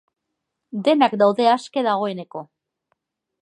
Denak 0.87 1.13
daude 1.23 1.47
aske 1.51 1.85
dagoeneko. 1.89 2.43